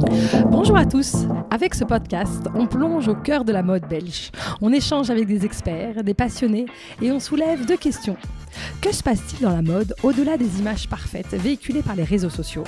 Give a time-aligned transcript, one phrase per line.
[0.00, 1.26] Bonjour à tous.
[1.50, 4.30] Avec ce podcast, on plonge au cœur de la mode belge.
[4.62, 6.66] On échange avec des experts, des passionnés
[7.02, 8.16] et on soulève deux questions.
[8.80, 12.64] Que se passe-t-il dans la mode au-delà des images parfaites véhiculées par les réseaux sociaux?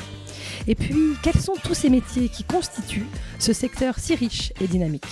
[0.66, 3.08] Et puis, quels sont tous ces métiers qui constituent
[3.38, 5.06] ce secteur si riche et dynamique?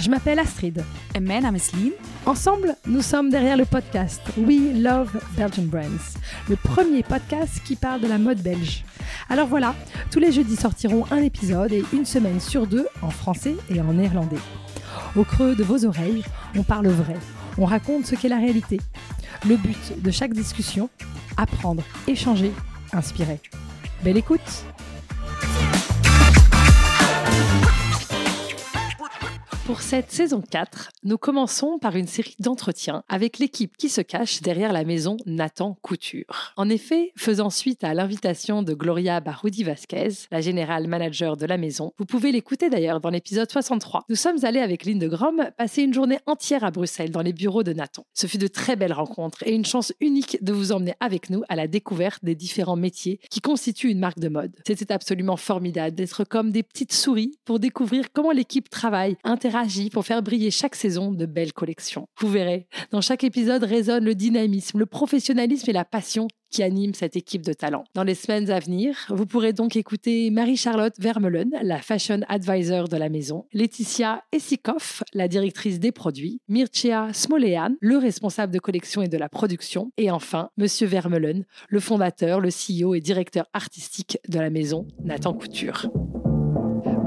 [0.00, 0.82] Je m'appelle Astrid.
[1.20, 1.90] Naam is Lien.
[2.24, 6.16] Ensemble, nous sommes derrière le podcast We Love Belgian Brands,
[6.48, 8.84] le premier podcast qui parle de la mode belge.
[9.28, 9.74] Alors voilà,
[10.10, 13.92] tous les jeudis sortiront un épisode et une semaine sur deux en français et en
[13.92, 14.38] néerlandais.
[15.16, 16.24] Au creux de vos oreilles,
[16.56, 17.16] on parle vrai,
[17.58, 18.80] on raconte ce qu'est la réalité.
[19.46, 20.88] Le but de chaque discussion,
[21.36, 22.52] apprendre, échanger,
[22.92, 23.40] inspirer.
[24.02, 24.64] Belle écoute
[29.70, 34.42] Pour cette saison 4, nous commençons par une série d'entretiens avec l'équipe qui se cache
[34.42, 36.52] derrière la maison Nathan Couture.
[36.56, 41.56] En effet, faisant suite à l'invitation de Gloria Baroudi Vasquez, la générale manager de la
[41.56, 44.06] maison, vous pouvez l'écouter d'ailleurs dans l'épisode 63.
[44.08, 47.32] Nous sommes allés avec Lynn de Grom passer une journée entière à Bruxelles dans les
[47.32, 48.04] bureaux de Nathan.
[48.12, 51.44] Ce fut de très belles rencontres et une chance unique de vous emmener avec nous
[51.48, 54.56] à la découverte des différents métiers qui constituent une marque de mode.
[54.66, 59.59] C'était absolument formidable d'être comme des petites souris pour découvrir comment l'équipe travaille, interagit
[59.92, 62.06] pour faire briller chaque saison de belles collections.
[62.18, 66.94] Vous verrez, dans chaque épisode résonne le dynamisme, le professionnalisme et la passion qui animent
[66.94, 67.84] cette équipe de talent.
[67.94, 72.96] Dans les semaines à venir, vous pourrez donc écouter Marie-Charlotte Vermeulen, la fashion advisor de
[72.96, 79.08] la maison, Laetitia Essikoff, la directrice des produits, Mircea Smolean, le responsable de collection et
[79.08, 84.38] de la production, et enfin Monsieur Vermeulen, le fondateur, le CEO et directeur artistique de
[84.38, 85.86] la maison Nathan Couture.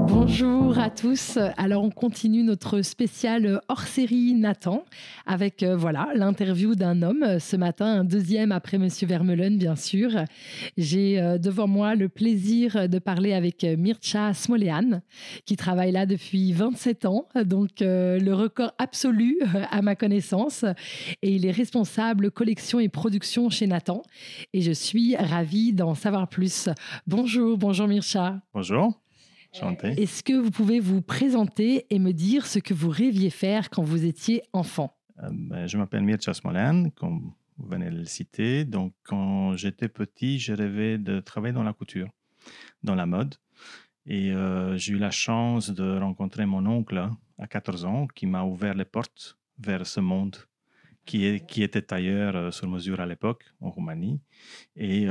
[0.06, 1.38] Bonjour à tous.
[1.56, 4.84] Alors on continue notre spécial hors série Nathan
[5.26, 10.10] avec euh, voilà l'interview d'un homme ce matin, un deuxième après Monsieur Vermeulen bien sûr.
[10.76, 15.00] J'ai euh, devant moi le plaisir de parler avec Mircea Smolean
[15.46, 19.38] qui travaille là depuis 27 ans, donc euh, le record absolu
[19.70, 20.64] à ma connaissance
[21.22, 24.02] et il est responsable collection et production chez Nathan
[24.52, 26.68] et je suis ravie d'en savoir plus.
[27.06, 28.40] Bonjour, bonjour Mircea.
[28.52, 29.03] Bonjour.
[29.54, 33.82] Est-ce que vous pouvez vous présenter et me dire ce que vous rêviez faire quand
[33.82, 34.96] vous étiez enfant?
[35.22, 38.64] Euh, ben, Je m'appelle Mircea Smolan, comme vous venez de le citer.
[38.64, 42.08] Donc, quand j'étais petit, je rêvais de travailler dans la couture,
[42.82, 43.36] dans la mode.
[44.06, 48.42] Et euh, j'ai eu la chance de rencontrer mon oncle à 14 ans qui m'a
[48.42, 50.36] ouvert les portes vers ce monde
[51.06, 54.20] qui, est, qui était ailleurs euh, sur mesure à l'époque, en Roumanie.
[54.76, 55.02] Et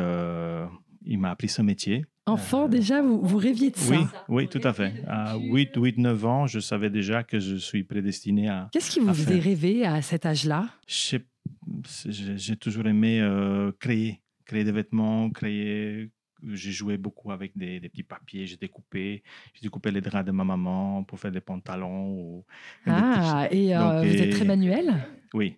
[1.06, 4.61] il m'a appris ce métier Enfant, déjà, vous, vous, rêviez de ça Oui, oui tout
[4.63, 4.94] à fait.
[5.07, 8.69] À 8, 8, 9 ans, je savais déjà que je suis prédestiné à.
[8.72, 10.69] Qu'est-ce qui vous faisait rêver à cet âge-là?
[10.88, 16.11] J'ai toujours aimé euh, créer, créer des vêtements, créer.
[16.45, 19.23] J'ai joué beaucoup avec des, petits papiers, j'ai découpé,
[19.53, 22.11] j'ai découpé les draps de ma maman pour faire des pantalons.
[22.11, 22.45] Ou,
[22.85, 24.94] ah, et euh, vous êtes très manuel?
[25.34, 25.55] Oui,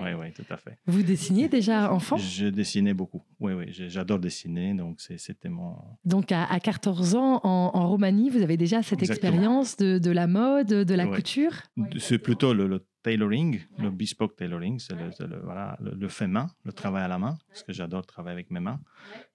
[0.00, 0.78] oui, oui, tout à fait.
[0.86, 2.16] Vous dessiniez déjà enfant?
[2.16, 3.22] Je dessinais beaucoup.
[3.40, 5.76] Oui, oui, j'adore dessiner, donc c'était mon.
[6.04, 10.68] Donc à, 14 ans en, Roumanie, vous avez déjà cette expérience de, de, la mode,
[10.68, 11.52] de la couture?
[11.98, 17.04] C'est plutôt le, tailoring, le bespoke tailoring, c'est le, voilà, le, fait main, le travail
[17.04, 18.80] à la main, parce que j'adore travailler avec mes mains.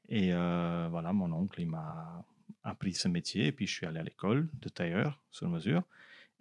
[0.09, 2.25] Et euh, voilà, mon oncle, il m'a
[2.63, 5.83] appris ce métier, et puis je suis allé à l'école de tailleur sur mesure.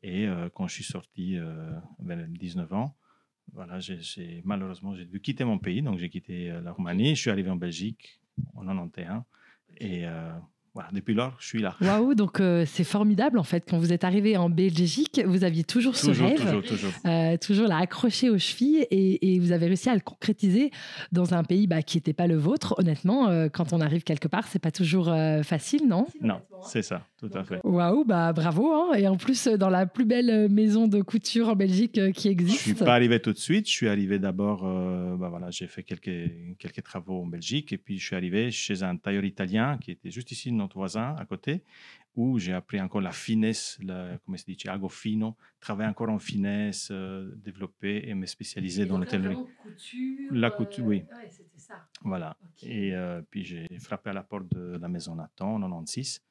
[0.02, 1.70] Et euh, quand je suis sorti euh,
[2.00, 2.96] vers 19 ans,
[3.52, 7.14] voilà, j'ai, malheureusement, j'ai dû quitter mon pays, donc j'ai quitté euh, la Roumanie.
[7.14, 8.20] Je suis arrivé en Belgique
[8.54, 9.22] en 91
[9.78, 10.32] et euh,
[10.72, 11.74] voilà, depuis lors, je suis là.
[11.80, 13.64] Waouh, donc euh, c'est formidable en fait.
[13.68, 17.66] Quand vous êtes arrivé en Belgique, vous aviez toujours, ce rêve, toujours, toujours, euh, toujours
[17.66, 20.70] là accroché aux chevilles et, et, vous avez réussi à le concrétiser
[21.10, 22.76] dans un pays bah, qui n'était pas le vôtre.
[22.78, 25.06] Honnêtement, euh, quand on arrive quelque part, c'est pas toujours
[25.42, 26.06] facile, non?
[26.20, 27.58] Non, c'est ça, tout à fait.
[27.64, 28.72] Waouh, bah bravo.
[28.72, 28.94] Hein.
[28.94, 32.58] et en plus, dans la plus belle maison de couture en Belgique qui existe.
[32.58, 33.66] Je suis pas arrivé tout de suite.
[33.66, 37.98] Je suis arrivé d'abord, bah, voilà, j'ai fait quelques, quelques travaux en Belgique et puis
[37.98, 41.64] je suis arrivé chez un tailleur italien qui était juste ici notre voisin à côté,
[42.16, 46.18] où j'ai appris encore la finesse, la, comment se dit, ago fino, travailler encore en
[46.18, 49.38] finesse, euh, développer et me spécialiser dans l'hôtellerie.
[50.30, 51.04] La couture, oui.
[51.12, 51.26] Euh,
[51.56, 51.86] ça.
[52.02, 52.36] Voilà.
[52.62, 56.22] Et euh, puis j'ai frappé à la porte de la maison Nathan en 96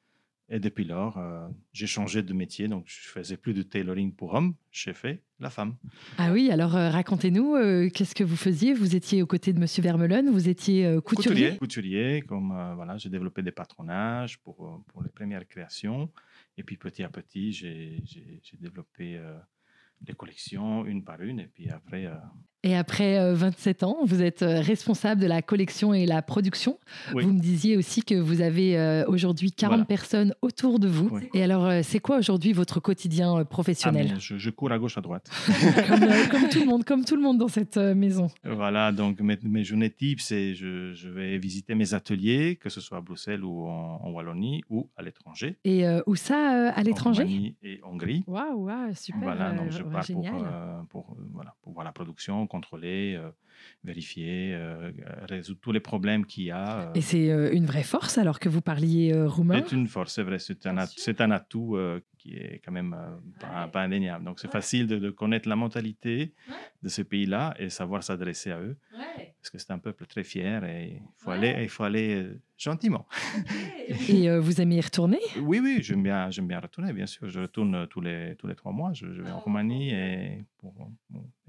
[0.52, 2.66] et depuis lors, euh, j'ai changé de métier.
[2.66, 5.76] Donc, je faisais plus de tailoring pour hommes, j'ai fait la femme.
[6.18, 8.74] Ah oui, alors euh, racontez-nous, euh, qu'est-ce que vous faisiez?
[8.74, 11.56] Vous étiez aux côtés de Monsieur Vermeulen, vous étiez couturier?
[11.56, 16.10] Couturier, couturier comme voilà, j'ai développé des patronages pour, pour les premières créations.
[16.58, 18.02] Et puis petit à petit, j'ai
[18.58, 19.20] développé
[20.00, 21.38] des collections une par une.
[21.38, 22.10] Et puis après.
[22.62, 26.78] Et après euh, 27 ans, vous êtes euh, responsable de la collection et la production.
[27.14, 27.24] Oui.
[27.24, 29.84] Vous me disiez aussi que vous avez euh, aujourd'hui 40 Voilà.
[29.86, 31.08] personnes autour de vous.
[31.10, 31.22] Oui.
[31.32, 34.70] Et alors, euh, c'est quoi aujourd'hui votre quotidien euh, Ah, professionnel mais je, je cours
[34.72, 35.30] à gauche, à droite.
[35.88, 38.28] comme, euh, comme tout le monde, comme tout le monde dans cette euh, maison.
[38.44, 42.80] Voilà, donc mes, mes journées types, c'est je, je vais visiter mes ateliers, que ce
[42.82, 45.56] soit à Bruxelles ou en, en Wallonie ou à l'étranger.
[45.64, 47.22] Et euh, où ça, euh, à en l'étranger?
[47.22, 48.22] Roumanie et Hongrie.
[48.26, 49.22] Waouh, waouh, super.
[49.22, 51.40] Voilà, donc euh, je ouais, pars pour, euh, euh,
[51.80, 53.30] voilà, la production, contrôler, euh,
[53.84, 54.92] vérifier, euh,
[55.28, 56.80] résoudre tous les problèmes qu'il y a.
[56.80, 56.92] euh.
[56.94, 59.62] Et c'est euh, une vraie force alors que vous parliez roumain?
[59.66, 61.78] C'est une force, c'est vrai, c'est un, un atout
[62.18, 62.94] qui est quand même
[63.40, 64.24] pas, pas indéniable.
[64.26, 66.34] Donc c'est facile de, de connaître la mentalité
[66.82, 68.76] de ces pays-là et savoir s'adresser à eux,
[69.38, 72.26] parce que c'est un peuple très fier et il faut aller, il faut aller
[72.60, 73.06] gentiment.
[74.08, 75.18] Et euh, vous aimez y retourner?
[75.40, 77.28] Oui, oui, j'aime bien, j'aime bien retourner, bien sûr.
[77.28, 78.92] Je retourne euh, tous les, tous les trois mois.
[78.92, 80.44] Je, je vais en Roumanie et,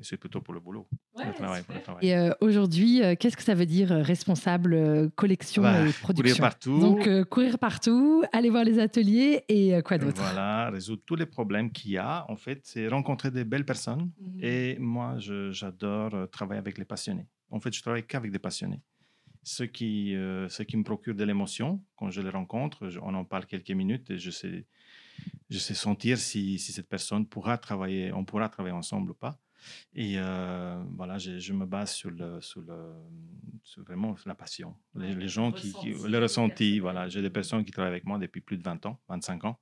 [0.01, 1.63] c'est plutôt pour le boulot, pour le travail.
[1.63, 2.07] Pour le travail.
[2.07, 5.95] Et euh, aujourd'hui, euh, qu'est-ce que ça veut dire responsable euh, collection Bah, et courir
[5.99, 6.41] production?
[6.43, 6.79] partout.
[6.79, 10.21] Donc euh, courir partout, aller voir les ateliers et euh, quoi d'autre?
[10.21, 12.25] Voilà, résoudre tous les problèmes qu'il y a.
[12.29, 14.11] En fait, c'est rencontrer des belles personnes.
[14.19, 14.39] Mhm.
[14.41, 15.17] Et moi,
[15.51, 17.27] j'adore travailler avec les passionnés.
[17.49, 18.79] En fait, je travaille qu'avec des passionnés.
[19.43, 23.13] Ce qui, euh, ce qui me procure de l'émotion, quand je les rencontre, je- on
[23.15, 24.67] en parle quelques minutes et je sais,
[25.49, 29.39] je sais sentir si, si cette personne pourra travailler, on pourra travailler ensemble ou pas.
[29.93, 32.93] Et euh, voilà, je, je me base sur, le, sur, le,
[33.63, 34.75] sur vraiment la passion.
[34.95, 37.09] Les, les gens qui, qui- le ressenti, voilà.
[37.09, 39.59] J'ai des personnes qui travaillent avec moi depuis plus de 20 ans, 25 ans.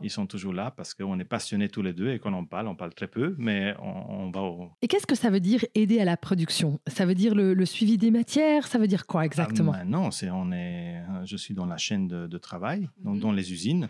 [0.00, 2.68] Ils sont toujours là parce qu'on est passionnés tous les deux et qu'on en parle.
[2.68, 5.64] On parle très peu, mais on, on va au, Et qu'est-ce que ça veut dire
[5.74, 6.78] aider à la production?
[6.86, 8.66] Ça veut dire le, le suivi des matières?
[8.66, 9.72] Ça veut dire quoi exactement?
[9.74, 11.02] Ah, non, c'est on est.
[11.24, 13.20] Je suis dans la chaîne de, de travail, donc Mhm.
[13.20, 13.88] dans les usines,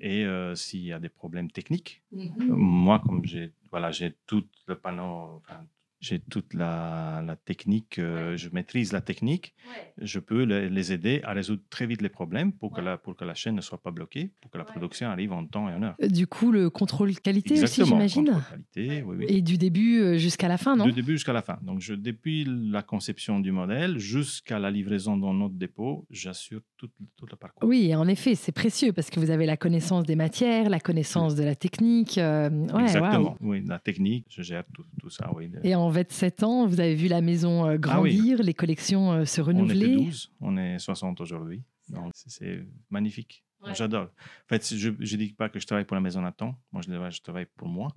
[0.00, 2.54] et euh, s'il y a des problèmes techniques, Mhm.
[2.56, 5.60] moi comme j'ai voilà j'ai tout le panneau, enfin,
[6.00, 9.54] j'ai toute la, la technique, euh, je maîtrise la technique,
[9.98, 13.16] je peux les, les aider à résoudre très vite les problèmes pour que la pour
[13.16, 14.70] que la chaîne ne soit pas bloquée, pour que la Ouais.
[14.72, 15.94] production arrive en temps et en heure.
[16.02, 19.24] Euh, Du coup, le contrôle qualité aussi, j'imagine contrôle qualité, oui, oui.
[19.28, 20.84] Et du début euh, jusqu'à la fin, non?
[20.84, 21.58] Du début jusqu'à la fin.
[21.62, 26.90] Donc, je, depuis la conception du modèle jusqu'à la livraison dans notre dépôt, j'assure tout,
[27.16, 27.68] tout le parcours.
[27.68, 30.80] Oui, et en effet, c'est précieux parce que vous avez la connaissance des matières, la
[30.80, 32.18] connaissance de la technique.
[32.18, 33.36] euh, ouais, Exactement.
[33.40, 35.30] Oui, la technique, je gère tout, tout ça.
[35.36, 35.50] Oui.
[35.62, 38.16] Et en 27 ans, vous avez vu la maison euh, Ah oui.
[38.16, 39.94] grandir, les collections euh, se on était renouveler.
[39.94, 41.62] 12, on est 60 aujourd'hui.
[41.88, 43.44] Donc, c'est- magnifique.
[43.64, 43.72] Ouais.
[43.74, 44.08] J'adore.
[44.08, 46.54] En fait, je ne dis pas que je travaille pour la maison Nathan.
[46.72, 47.88] Moi, je, je travaille pour moi.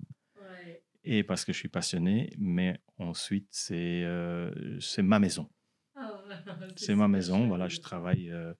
[1.02, 5.48] Et parce que je suis passionné, mais ensuite, c'est euh, c'est ma maison.
[6.76, 7.46] C'est ma maison.
[7.48, 8.30] Voilà, je travaille.
[8.30, 8.52] euh,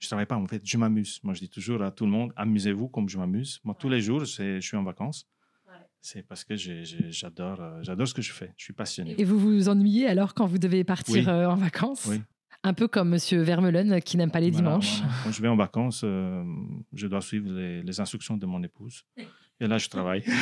[0.00, 1.20] je travaille pas, en fait, je m'amuse.
[1.22, 3.60] Moi, je dis toujours à tout le monde, amusez-vous comme je m'amuse.
[3.64, 5.26] Moi, tous les jours, c'est- je suis en vacances.
[6.06, 8.52] C'est parce que j'adore euh, j'adore ce que je fais.
[8.58, 9.14] Je suis passionné.
[9.18, 11.24] Et vous vous ennuyez alors quand vous devez partir Oui.
[11.26, 12.04] euh, en vacances?
[12.04, 12.20] Oui.
[12.62, 14.98] Un peu comme Monsieur Vermeulen euh, qui n'aime pas les Voilà, dimanches.
[14.98, 15.14] voilà.
[15.24, 16.44] Quand je vais en vacances, euh,
[16.92, 19.04] je dois suivre les, les instructions de mon épouse.
[19.60, 20.22] Et là, je travaille.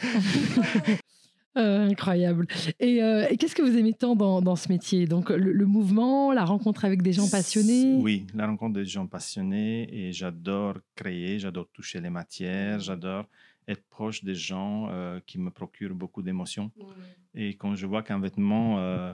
[1.58, 2.46] Euh, incroyable.
[2.78, 5.06] Et, euh, et qu'est-ce que vous aimez tant dans, dans ce métier?
[5.06, 7.96] Donc le, le mouvement, la rencontre avec des gens passionnés?
[8.00, 13.24] Oui, la rencontre des gens passionnés et j'adore créer, j'adore toucher les matières, j'adore
[13.66, 16.70] être proche des gens euh, qui me procurent beaucoup d'émotions.
[17.34, 19.12] Et quand je vois qu'un vêtement, euh,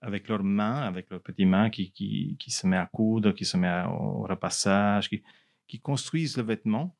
[0.00, 3.44] avec leurs mains, avec leurs petites mains qui, qui, qui se met à coudre, qui
[3.44, 5.22] se met à- au repassage, qui,
[5.66, 6.94] qui construisent le vêtement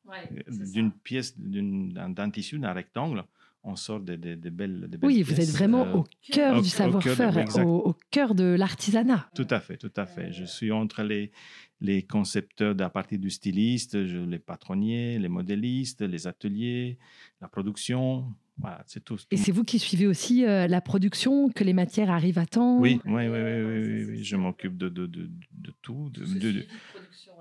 [0.49, 3.23] d'une pièce, d'un tissu, d'un rectangle,
[3.67, 6.61] on sort des, des- des belles, des belles Oui, vous êtes vraiment euh, au cœur
[6.61, 9.29] du savoir-faire, au, au cœur de l'artisanat.
[9.35, 10.31] Tout à fait, tout à fait.
[10.31, 11.31] Je suis entre les,
[11.79, 16.97] les concepteurs à partir du styliste, je- les patronniers, les modélistes, les ateliers,
[17.41, 18.33] la production.
[18.59, 19.17] Voilà, c'est tout.
[19.29, 22.79] Et c'est vous qui suivez aussi euh, la production, que les matières arrivent à temps?
[22.79, 24.23] Oui, oui, oui, oui, oui, oui, oui.
[24.23, 26.65] je m'occupe de, de, de, de tout, de, de, de-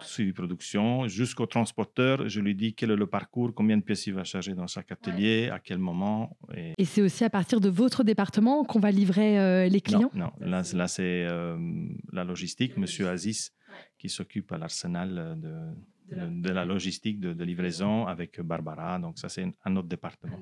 [0.01, 2.29] suivi production, jusqu'au transporteur.
[2.29, 4.93] Je lui dis quel est le parcours, combien de pièces il va charger dans chaque
[4.93, 6.37] atelier, à quel moment.
[6.55, 10.11] Et Et c'est aussi à partir de votre département qu'on va livrer euh, les clients?
[10.15, 10.47] Non, non.
[10.47, 11.57] Là, là c'est euh,
[12.13, 13.53] la logistique, Monsieur Aziz,
[13.99, 18.99] qui s'occupe à l'arsenal euh, de, de, de la logistique de, de livraison avec Barbara.
[18.99, 20.39] Donc, ça, c'est un- un autre département.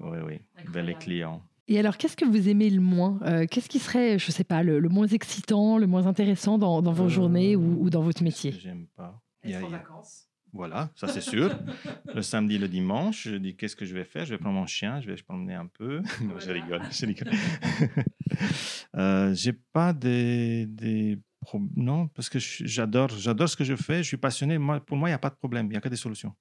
[0.00, 0.40] Oui, oui,
[0.70, 1.42] vers les clients.
[1.66, 4.62] Et alors, qu'est-ce que vous aimez le moins Euh, Qu'est-ce qui serait, je sais pas,
[4.62, 8.02] le, le moins excitant, le moins intéressant dans, dans vos Euh, journées ou, ou dans
[8.02, 9.04] votre métier J'aime pas.
[9.42, 9.82] A- il y a-
[10.52, 11.48] Voilà, ça c'est sûr.
[12.14, 14.24] le samedi, le dimanche, je dis qu'est-ce que je vais faire?
[14.26, 16.00] Je vais prendre mon chien, je vais se promener un peu.
[16.22, 17.32] Non, je rigole, je rigole.
[18.96, 21.18] euh, J'ai pas des, des
[21.76, 23.98] non parce que j'adore, j'adore ce que je fais.
[23.98, 24.58] Je suis passionné.
[24.58, 25.66] Moi, pour moi, il n'y a pas de problème.
[25.66, 26.34] Il n'y a que des solutions.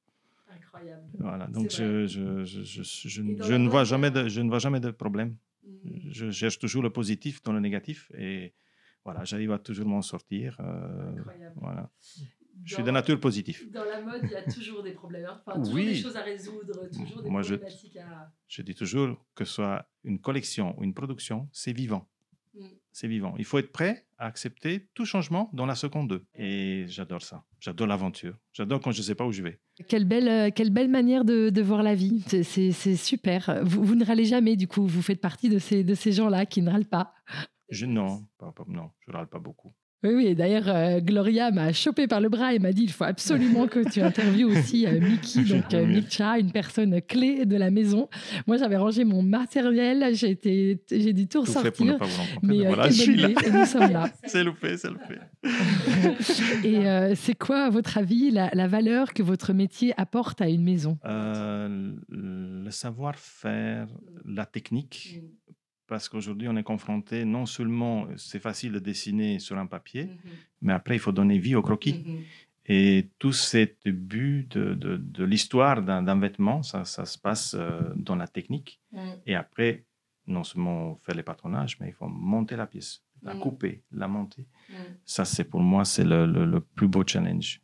[1.20, 4.92] Voilà, donc je, je, je, je, ne vois jamais de, je ne vois jamais de
[4.92, 5.36] problème.
[5.64, 6.00] Mm.
[6.12, 8.54] Je cherche toujours le positif dans le négatif et
[9.06, 10.58] voilà, j'arrive à toujours m'en sortir.
[10.60, 11.14] Euh,
[11.56, 11.90] voilà.
[12.64, 13.70] je suis de nature positive.
[13.72, 15.42] Dans la mode, il y a toujours des problèmes, hein.
[15.46, 18.32] enfin, toujours des choses à résoudre, toujours des Moi, problématiques à...
[18.48, 22.08] Je dis toujours que ce soit une collection ou une production, c'est vivant.
[22.94, 23.34] C'est vivant.
[23.40, 26.26] Il faut être prêt à accepter tout changement dans la seconde 2.
[26.36, 27.44] Et j'adore ça.
[27.60, 28.38] J'adore l'aventure.
[28.54, 29.60] J'adore quand je ne sais pas où je vais.
[29.90, 32.24] Quelle belle, euh, quelle belle manière de, de voir la vie.
[32.44, 33.62] C'est super.
[33.64, 34.86] Vous, vous, ne râlez jamais, du coup.
[34.86, 37.14] Vous faites partie de ces, de ces gens-là qui ne râlent pas.
[37.70, 39.74] Je, non, pas, non, je râle pas beaucoup.
[40.04, 40.36] Oui, oui.
[40.36, 43.90] D'ailleurs, euh, Gloria m'a chopé par le bras et m'a dit il faut absolument que
[43.90, 46.02] tu interviewes aussi euh, Mickey, donc euh,
[46.38, 48.10] une personne clé de la maison.
[48.46, 51.98] Moi, j'avais rangé mon matériel, j'ai été, j'ai dit tout ressortir.
[52.42, 53.30] mais voilà, je suis là.
[53.46, 54.10] Et nous sommes là.
[54.26, 55.16] c'est loupé, c'est loupé.
[56.64, 60.64] et c'est quoi, à votre avis, la, la, valeur que votre métier apporte à une
[60.64, 60.98] maison?
[61.06, 63.88] Le savoir-faire,
[64.26, 65.22] la technique.
[65.22, 65.43] Mm
[65.94, 70.18] parce qu'aujourd'hui, on est confronté, non seulement c'est facile de dessiner sur un papier, mhm.
[70.64, 72.04] mais après, il faut donner vie au croquis.
[72.04, 72.24] Mhm.
[72.66, 78.16] Et tout cet but de, de, l'histoire d'un vêtement, ça, ça, se passe euh, dans
[78.16, 78.82] la technique.
[79.28, 79.86] Et après,
[80.26, 84.48] non seulement faire les patronages, mais il faut monter la pièce, la couper, la monter.
[85.06, 87.62] Ça, c'est pour moi, c'est le, le, plus beau challenge.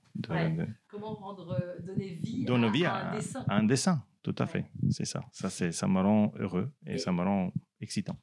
[0.87, 3.45] Comment rendre, euh, donner vie, à, un dessin.
[3.47, 4.65] À un dessin, tout à fait.
[4.91, 5.21] C'est ça.
[5.31, 8.17] Ça, ça me rend heureux et, ça me rend excitant.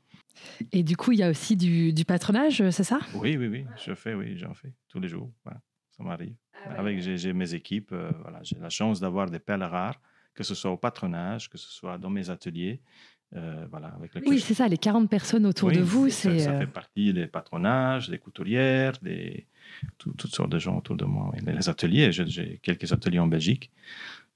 [0.72, 3.00] Et du coup, il y a aussi du, du patronage, c'est ça?
[3.14, 3.64] Oui, oui, oui.
[3.84, 5.30] Je fais, oui, j'en fais tous les jours.
[5.44, 6.34] ça m'arrive.
[6.64, 10.00] Ah Avec j'ai mes équipes, euh, voilà, j'ai la chance d'avoir des perles rares,
[10.34, 12.80] que ce soit au patronage, que ce soit dans mes ateliers.
[13.34, 16.08] Euh, voilà, avec oui, c'est ça, les 40 personnes autour de vous.
[16.10, 19.46] Ça, ça, fait partie des patronages, des couturières, des,
[19.98, 21.32] toutes sortes de gens autour de moi.
[21.44, 23.72] Les ateliers, j'ai quelques ateliers en Belgique.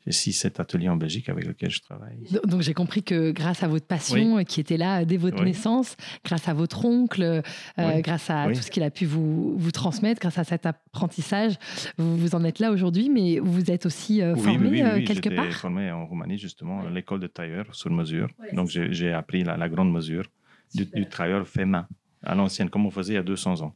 [0.06, 2.16] J'ai six, sept ateliers en Belgique avec lesquels je travaille.
[2.46, 6.48] Donc j'ai compris que grâce à votre passion qui était là dès votre naissance, grâce
[6.48, 10.38] à votre oncle, euh, grâce à tout ce qu'il a pu vous, vous, transmettre, grâce
[10.38, 11.56] à cet apprentissage,
[11.98, 15.44] vous, vous en êtes là aujourd'hui, mais vous êtes aussi euh, formé euh, quelque part
[15.44, 18.28] Oui, formé en Roumanie justement, à l'école de tailleur sur mesure.
[18.54, 20.24] Donc j'ai appris la, grande mesure
[20.74, 21.86] du, du, tailleur fait main,
[22.22, 23.74] à l'ancienne, comme on faisait il y a 200 ans.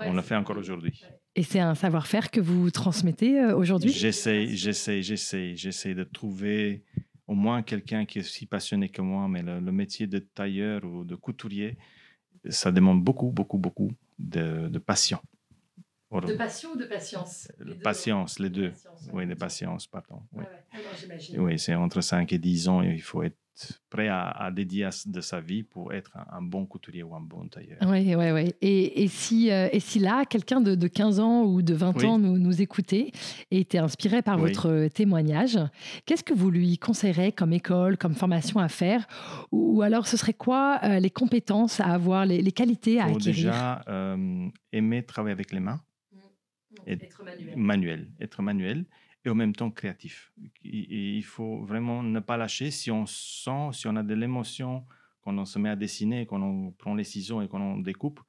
[0.00, 1.04] on le fait encore aujourd'hui.
[1.36, 3.92] Et c'est un savoir-faire que vous transmettez euh, aujourd'hui?
[3.92, 6.82] J'essaie, j'essaie, j'essaie, j'essaie de trouver
[7.28, 11.04] au moins quelqu'un qui est aussi passionné que moi, mais le, métier de tailleur ou
[11.04, 11.76] de couturier,
[12.48, 15.20] ça demande beaucoup, beaucoup, beaucoup de, de passion.
[16.10, 17.46] De passion ou de patience?
[17.60, 18.72] Les Patience, les deux.
[19.12, 20.22] oui, de patience, pardon.
[20.32, 20.44] Oui,
[21.34, 23.38] oui c'est entre 5 et 10 ans, il faut être
[23.88, 27.78] prêt à, dédier de sa vie pour être un, bon couturier ou un bon tailleur.
[27.82, 28.54] Oui, oui, oui.
[28.60, 32.18] Et, et, si, euh, et si là, quelqu'un de, 15 ans ou de 20 ans
[32.18, 33.12] nous, nous écoutait
[33.50, 35.58] et était inspiré par votre témoignage,
[36.06, 39.06] qu'est-ce que vous lui conseillerez comme école, comme formation à faire?
[39.52, 43.24] Ou, alors, ce serait quoi euh, les compétences à avoir, les, qualités à acquérir?
[43.24, 45.80] Déjà, euh, aimer travailler avec les mains.
[46.12, 46.90] Mmh.
[46.90, 47.56] être manuel.
[47.56, 48.08] manuel.
[48.20, 48.84] Être manuel
[49.24, 50.32] et en même temps créatif.
[50.64, 52.70] il faut vraiment ne pas lâcher.
[52.70, 54.84] Si on sent, si on a de l'émotion,
[55.22, 58.20] quand on se met à dessiner, quand on prend les ciseaux et quand on découpe,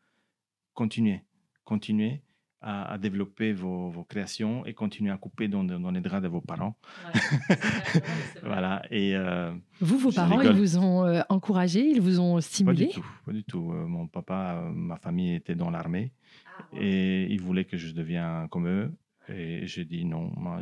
[0.74, 1.22] continuez.
[1.64, 2.22] Continuez
[2.62, 6.76] à, développer vos, créations et continuez à couper dans, dans les draps de vos parents.
[8.44, 8.84] voilà.
[8.92, 12.92] Et, euh, vous, vos parents, ils vous ont euh, encouragé, ils vous ont stimulé Pas
[12.92, 13.06] du tout.
[13.26, 13.72] Pas du tout.
[13.72, 16.12] Euh, mon papa, ma famille était dans l'armée.
[16.60, 18.94] Ah, et ils voulaient que je devienne comme eux.
[19.30, 20.62] Et j'ai dit non, moi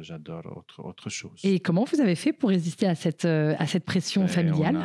[0.00, 1.40] j'adore autre, autre chose.
[1.44, 4.78] Et comment vous avez fait pour résister à cette, euh, à cette pression ben, familiale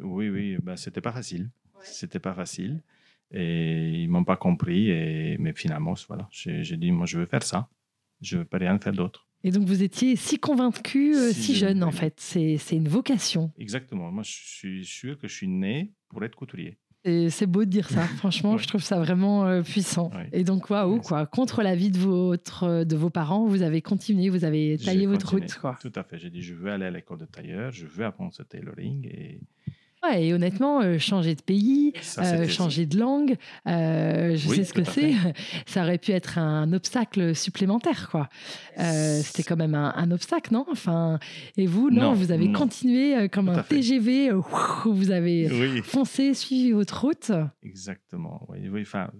[0.00, 1.50] Oui, oui, ben, c'était pas facile.
[1.82, 2.82] C'était pas facile.
[3.32, 4.90] Et ils m'ont pas compris.
[4.90, 7.68] Et, mais finalement, voilà, j'ai dit moi je veux faire ça.
[8.20, 9.26] Je veux pas rien faire d'autre.
[9.42, 12.20] Et donc vous étiez si convaincu, euh, si, jeune en fait.
[12.20, 13.52] C'est une vocation.
[13.58, 14.12] Exactement.
[14.12, 16.76] Moi je suis sûr que je suis né pour être couturier.
[17.04, 18.02] C'est beau de dire ça.
[18.18, 20.10] Franchement, je trouve ça vraiment euh, puissant.
[20.32, 21.26] Et donc, waouh, quoi.
[21.26, 25.54] Contre l'avis de, votre, de vos parents, vous avez continué, vous avez taillé votre route,
[25.54, 25.76] quoi.
[25.80, 26.18] Tout à fait.
[26.18, 29.06] J'ai dit, je veux aller à l'école de tailleur, je veux apprendre ce tailoring.
[29.06, 29.40] Et
[30.02, 34.72] Ouais, et honnêtement, euh, changer de pays, euh, changer de langue, euh, je sais ce
[34.72, 35.12] que c'est.
[35.66, 38.28] Ça aurait pu être un obstacle supplémentaire, quoi.
[38.76, 40.64] C'était quand même un, obstacle, non?
[40.70, 41.18] Enfin,
[41.56, 44.30] et vous, non, vous avez continué comme un TGV.
[44.86, 47.32] vous avez foncé, suivi votre route.
[47.62, 48.46] Exactement.
[48.48, 48.82] Oui, oui.
[48.82, 49.10] Enfin,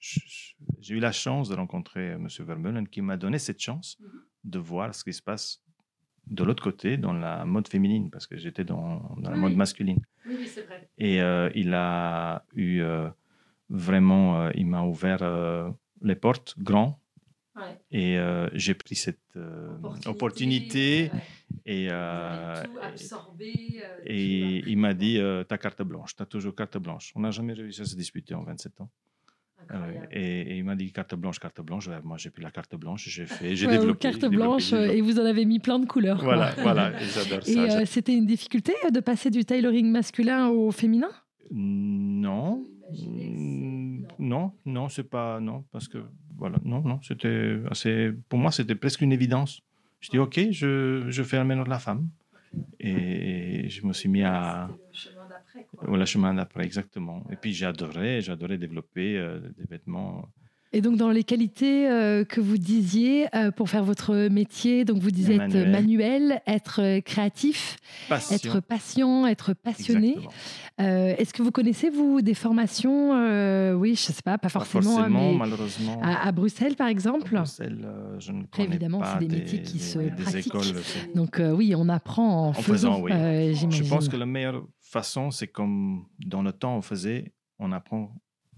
[0.00, 2.26] j'ai eu la chance de rencontrer M.
[2.40, 4.08] Vermeulen qui m'a donné cette chance mhm.
[4.44, 5.62] de voir ce qui se passe
[6.32, 10.00] de l'autre côté, dans la mode féminine, parce que j'étais dans, la mode masculine.
[10.26, 10.88] Oui, oui c'est vrai.
[10.98, 13.08] Et euh, il a eu euh,
[13.68, 15.22] vraiment, euh, il m'a ouvert
[16.00, 16.98] les portes grand
[17.90, 18.18] Et
[18.54, 19.38] j'ai pris cette
[20.06, 21.10] opportunité,
[21.66, 22.62] et, euh,
[24.04, 27.12] et, il m'a dit ta carte blanche, tu as toujours carte blanche.
[27.14, 28.90] On n'a jamais réussi à se disputer en 27 ans.
[30.10, 31.88] Et, il m'a dit carte blanche, carte blanche.
[32.04, 34.10] Moi, j'ai pris la carte blanche, j'ai fait, j'ai développé.
[34.10, 36.22] Carte blanche, et vous en avez mis plein de couleurs.
[36.22, 37.82] Voilà, voilà, j'adore ça.
[37.82, 41.10] Et c'était une difficulté de passer du tailoring masculin au féminin?
[41.50, 42.66] Non.
[44.18, 45.98] Non, non, c'est pas non parce que
[46.36, 48.10] voilà, non, non, c'était assez.
[48.28, 49.62] Pour moi, c'était presque une évidence.
[50.00, 52.08] Je dis ok, je, je fais un ménage de la femme
[52.80, 54.68] et je me suis mis à.
[55.54, 55.96] D'après.
[55.96, 57.24] Le chemin d'après, exactement.
[57.30, 60.28] Et puis j'adorais, j'adorais développer euh, des vêtements
[60.74, 65.02] et donc, dans les qualités euh, que vous disiez euh, pour faire votre métier, donc
[65.02, 67.76] vous disiez être manuel, être euh, créatif,
[68.10, 70.16] être patient, être passionné.
[70.78, 73.10] Est-ce que vous connaissez, vous, des formations
[73.74, 74.96] Oui, je ne sais pas, pas forcément.
[74.96, 76.00] Pas forcément, malheureusement.
[76.02, 77.86] À, Bruxelles, par exemple à Bruxelles,
[78.18, 80.46] je ne connais Évidemment, c'est des, métiers qui se pratiquent.
[80.46, 80.82] Écoles,
[81.14, 83.12] donc, oui, on apprend en, faisant, oui.
[83.12, 88.14] je pense que la meilleure façon, c'est comme dans le temps on faisait, on apprend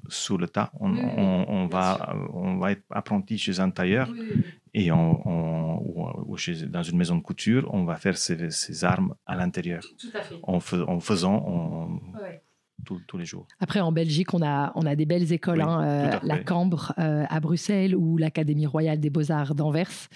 [0.08, 0.73] sous le tas.
[0.80, 4.11] On, on, va, on va être apprenti chez un tailleur
[4.73, 5.82] et on,
[6.28, 9.82] ou, chez, dans une maison de couture, on va faire ses, armes à l'intérieur.
[10.42, 12.00] En, en, faisant
[13.06, 13.46] tous les jours.
[13.61, 17.25] Après, en Belgique, on a, on a des belles écoles, hein, euh, la Cambre euh,
[17.28, 20.08] à Bruxelles ou l'Académie royale des beaux-arts d'Anvers,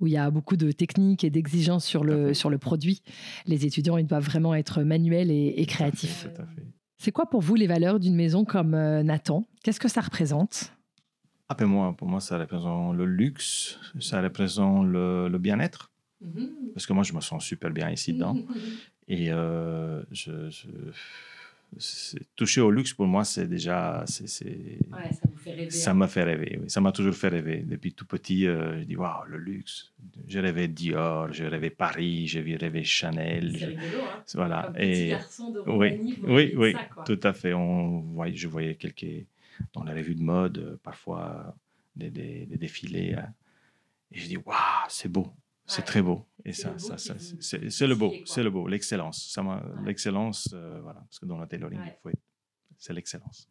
[0.00, 3.02] où il y a beaucoup de techniques et d'exigences sur le, sur le produit.
[3.46, 6.28] Les étudiants, ils doivent vraiment être manuels et, et créatifs.
[6.34, 6.66] Tout à fait.
[7.00, 9.46] C'est quoi pour vous les valeurs d'une maison comme euh, Nathan?
[9.62, 10.74] Qu'est-ce que ça représente?
[11.48, 15.90] Ah, ben moi, Pour moi, ça représente le luxe, ça représente le, bien-être.
[16.20, 16.50] Mhm.
[16.74, 18.36] Parce que moi, je me sens super bien ici dedans.
[19.08, 20.50] Et euh, je,
[22.36, 24.04] toucher au luxe, pour moi, c'est déjà.
[24.06, 25.70] ça vous fait rêver.
[25.70, 25.94] Ça hein.
[25.94, 27.62] m'a fait rêver, Ça m'a toujours fait rêver.
[27.66, 29.92] Depuis tout petit, euh, je dis waouh, le luxe.
[30.26, 33.56] J'ai rêvé Dior, j'ai rêvé Paris, j'ai rêvé Chanel.
[33.58, 34.62] C'est rigolo, hein Voilà.
[34.66, 34.92] Comme Et...
[34.92, 36.74] petit garçon de oui, oui, oui,
[37.06, 37.54] tout à fait.
[37.54, 39.26] On voyait, je voyais quelques.
[39.74, 41.54] Dans les revues de mode, euh, parfois
[41.94, 43.14] des, des, défilés.
[43.14, 43.28] Hein.
[44.10, 44.56] Et je dis waouh,
[44.88, 45.32] c'est beau.
[45.70, 46.26] C'est très beau.
[46.44, 49.38] Et ça, ça, ça c'est le beau, c'est le beau, l'excellence.
[49.84, 50.69] L'excellence, euh,
[51.10, 51.80] parce que dans la tailoring,
[52.78, 53.48] c'est l'excellence.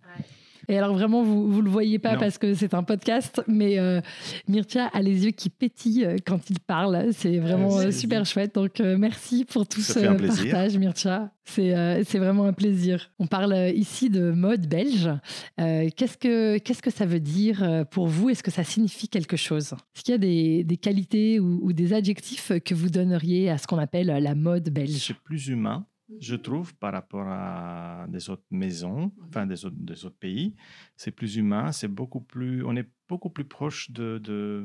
[0.67, 4.01] Et alors vraiment, vous ne le voyez pas parce que c'est un podcast, mais euh,
[4.47, 7.11] Myrtia a les yeux qui pétillent euh, quand il parle.
[7.11, 8.55] C'est vraiment euh, super chouette.
[8.55, 11.31] Donc merci pour tout ce partage, Myrtia.
[11.43, 13.11] C'est vraiment un plaisir.
[13.19, 15.09] On parle ici de mode belge.
[15.57, 18.29] Qu'est-ce que Qu'est-ce que ça veut dire pour vous?
[18.29, 19.73] Est-ce que ça signifie quelque chose?
[19.95, 23.57] Est-ce qu'il y a des, des qualités ou, ou, des adjectifs que vous donneriez à
[23.57, 25.07] ce qu'on appelle la mode belge?
[25.07, 25.85] C'est plus humain
[26.19, 30.55] je trouve, par rapport à des autres maisons, enfin des autres, des autres pays.
[30.95, 34.63] C'est plus humain, c'est beaucoup plus, on est beaucoup plus proche de, de,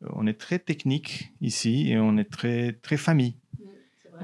[0.00, 3.36] on est très technique ici et on est très très famille,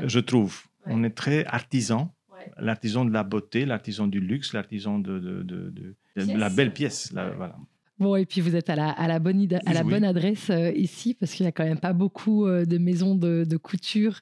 [0.02, 0.62] je trouve.
[0.86, 2.12] On est très artisan,
[2.58, 7.12] l'artisan de la beauté, l'artisan du luxe, l'artisan de, de, de, la belle pièce.
[7.12, 7.56] voilà.
[8.02, 10.72] Bon, et puis vous êtes à la, à la, bonne, à la bonne adresse euh,
[10.74, 14.18] ici, parce qu'il n'y a quand même pas beaucoup euh, de maisons de, de couture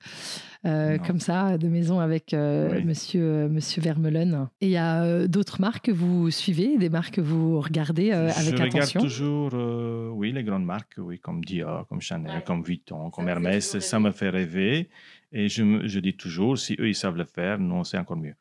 [0.67, 4.49] euh, comme ça, de maisons avec monsieur, monsieur Vermeulen.
[4.61, 8.61] Et il y a d'autres marques que vous suivez, des marques que vous regardez avec
[8.61, 13.09] attention Je regarde toujours, oui, les grandes marques, oui, comme Dior, comme Chanel, comme Vuitton,
[13.09, 13.79] comme Hermès.
[13.79, 14.91] Ça me fait rêver.
[15.33, 18.35] Et je, je, dis toujours, si eux, ils savent le faire, nous, c'est encore mieux.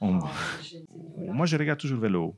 [0.00, 0.14] Oh,
[1.16, 2.36] moi, je regarde toujours vers le haut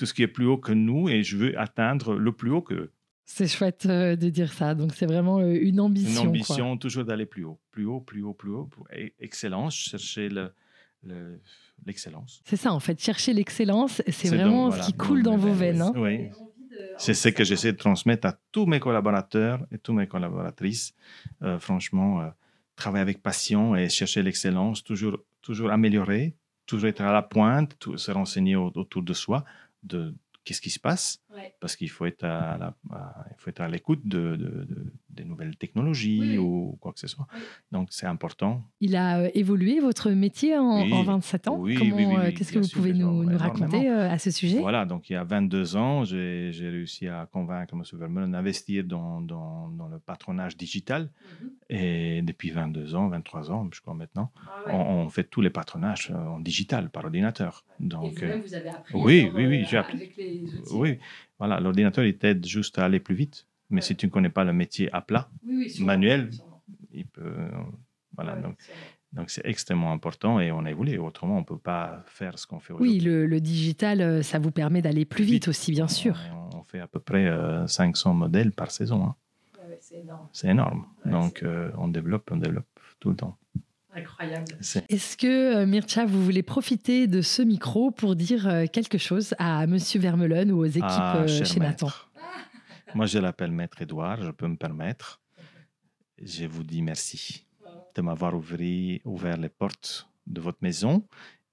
[0.00, 2.62] tout ce qui est plus haut que nous et je veux atteindre le plus haut
[2.62, 2.90] qu'eux.
[3.26, 4.74] C'est chouette euh, de dire ça.
[4.74, 6.22] Donc, c'est vraiment euh, une ambition.
[6.22, 8.66] Une ambition, toujours d'aller plus haut, plus haut, plus haut, plus haut.
[9.18, 10.30] Excellence, chercher
[11.84, 12.40] l'excellence.
[12.46, 12.98] c'est ça, en fait.
[12.98, 15.82] Chercher l'excellence, c'est vraiment ce qui coule dans vos veines.
[15.82, 15.92] Hein.
[15.94, 16.30] Oui.
[16.96, 20.94] C'est ce que j'essaie de transmettre à tous mes collaborateurs et toutes mes collaboratrices.
[21.42, 22.32] Euh, franchement,
[22.74, 26.34] travailler avec passion et chercher l'excellence, toujours, toujours améliorer,
[26.64, 29.44] toujours être à la pointe, tout, se renseigner autour de soi
[29.82, 30.14] de
[30.44, 31.22] qu'est-ce qui se passe,
[31.60, 32.74] parce qu'il faut être à,
[33.68, 37.26] l'écoute de, de, des nouvelles technologies ou quoi que ce soit.
[37.72, 38.64] Donc c'est important.
[38.80, 41.56] Il a euh, évolué votre métier en, 27 ans.
[41.58, 44.58] Oui, euh, Qu'est-ce que vous pouvez nous, nous raconter euh, à ce sujet?
[44.58, 47.82] Voilà, donc il y a 22 ans, j'ai réussi à convaincre M.
[47.92, 51.10] Vermeulen d'investir dans, dans, dans, le patronage digital.
[51.42, 51.50] Mhm.
[51.70, 56.10] Et depuis 22 ans, 23 ans, je crois maintenant, ah on, fait tous les patronages
[56.10, 57.64] en digital, par ordinateur.
[57.80, 60.12] Donc, Et vous, vous avez appris Oui, oui, oui, j'ai appris.
[60.16, 60.72] Les outils.
[60.72, 60.98] Oui,
[61.38, 63.46] voilà, l'ordinateur, il t'aide juste à aller plus vite.
[63.70, 65.30] Mais si tu ne connais pas le métier à plat,
[65.80, 66.30] manuel,
[66.92, 67.32] il peut.
[68.14, 68.36] Voilà,
[69.12, 70.98] donc, c'est extrêmement important et on a évolué.
[70.98, 72.98] Autrement, on ne peut pas faire ce qu'on fait aujourd'hui.
[72.98, 76.16] Oui, le, digital, euh, ça vous permet d'aller plus vite, aussi, bien sûr.
[76.54, 77.28] On, fait à peu près
[77.66, 79.04] 500 modèles par saison.
[79.04, 79.14] Hein.
[79.80, 80.28] c'est énorme.
[80.32, 80.86] C'est énorme.
[81.04, 81.44] Donc,
[81.78, 82.66] on développe, on développe
[83.00, 83.36] tout le temps.
[83.92, 84.44] Incroyable.
[84.88, 89.98] Est-ce que, Mircha, vous voulez profiter de ce micro pour dire quelque chose à Monsieur
[89.98, 91.88] Vermeulen ou aux équipes ah, chez Nathan?
[92.94, 95.20] Moi, je l'appelle Maître Édouard, je peux me permettre.
[96.22, 97.46] Je vous dis merci
[97.94, 101.04] de m'avoir ouvert les portes de votre maison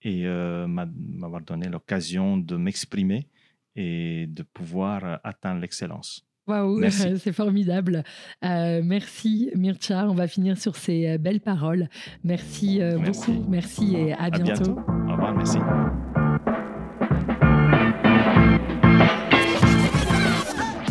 [0.02, 3.28] et euh, m'avoir donné l'occasion de m'exprimer
[3.76, 6.26] et de pouvoir atteindre l'excellence.
[6.48, 8.04] Waouh, c'est formidable.
[8.44, 11.90] Euh, merci Mircha, on va finir sur ces euh, belles paroles.
[12.24, 14.78] Merci, beaucoup, merci et à, bientôt.
[15.08, 15.58] Au revoir, merci.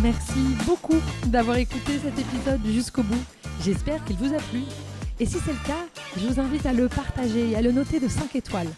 [0.06, 3.24] Merci beaucoup d'avoir écouté cet épisode jusqu'au bout.
[3.64, 4.62] J'espère qu'il vous a plu.
[5.18, 5.84] Et si c'est le cas,
[6.16, 8.68] je vous invite à le partager et à le noter de 5 étoiles.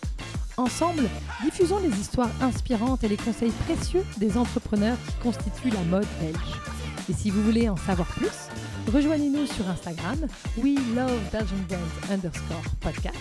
[0.56, 1.02] Ensemble,
[1.44, 6.54] diffusons les histoires inspirantes et les conseils précieux des entrepreneurs qui constituent la mode belge.
[7.10, 8.48] Et si vous voulez en savoir plus,
[8.90, 10.20] rejoignez-nous sur Instagram,
[10.56, 11.12] we love
[12.10, 13.18] underscore podcast,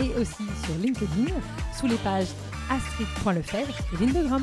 [0.00, 1.34] et aussi sur LinkedIn,
[1.78, 2.28] sous les pages
[2.70, 4.42] astrid.lefebvre et Lindegram.